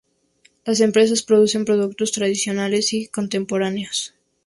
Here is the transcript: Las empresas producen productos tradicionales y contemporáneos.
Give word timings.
Las 0.65 0.79
empresas 0.79 1.21
producen 1.21 1.63
productos 1.63 2.11
tradicionales 2.11 2.91
y 2.93 3.05
contemporáneos. 3.07 4.15